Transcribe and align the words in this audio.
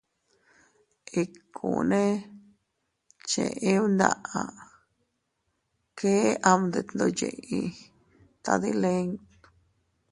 Ikkune 1.21 2.03
cheʼe 3.29 3.71
bndaʼa, 3.83 4.41
kee 5.97 6.25
am 6.49 6.61
detndoʼo 6.73 7.07
yiʼi 7.19 7.61
tadilin. 8.43 9.07